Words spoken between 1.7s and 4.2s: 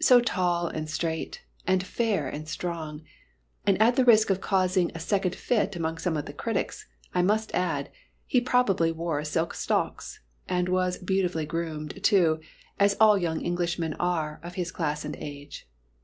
fair and strong. And at the